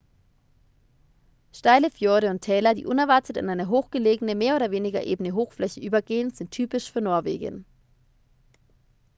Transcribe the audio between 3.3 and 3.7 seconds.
in eine